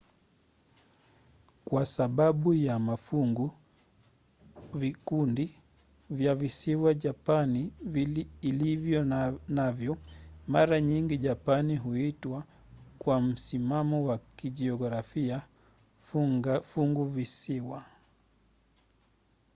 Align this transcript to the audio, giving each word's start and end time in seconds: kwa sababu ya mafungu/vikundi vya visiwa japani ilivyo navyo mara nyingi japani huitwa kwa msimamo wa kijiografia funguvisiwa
kwa 1.65 1.85
sababu 1.85 2.53
ya 2.53 2.79
mafungu/vikundi 2.79 5.55
vya 6.09 6.35
visiwa 6.35 6.93
japani 6.93 7.73
ilivyo 8.41 9.03
navyo 9.47 9.97
mara 10.47 10.81
nyingi 10.81 11.17
japani 11.17 11.77
huitwa 11.77 12.43
kwa 12.99 13.21
msimamo 13.21 14.05
wa 14.07 14.17
kijiografia 14.35 15.41
funguvisiwa 16.63 17.83